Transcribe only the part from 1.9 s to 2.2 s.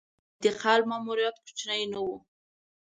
نه و.